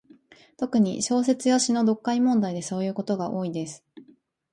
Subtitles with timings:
[0.57, 3.85] 特に、小説や詩の読解問題でそういうことが多いです。